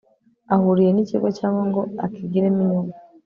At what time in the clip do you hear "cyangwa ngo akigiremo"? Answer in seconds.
1.39-2.59